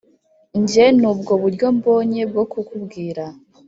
[0.61, 3.23] njye nibwo buryo mbonye bwo kukubwira,